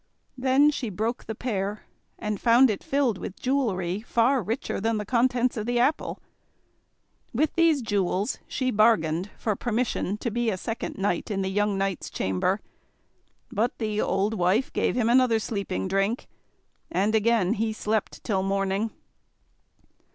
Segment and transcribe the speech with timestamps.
[0.35, 1.83] Then she broke the pear,
[2.17, 6.17] and found it filled with jewellery far richer than the contents of the apple.
[7.35, 11.77] With these jewels she bargained for permission to be a second night in the young
[11.77, 12.61] knight's chamber;
[13.51, 16.27] but the old wife gave him another sleeping drink,
[16.89, 18.89] and again he slept till morning.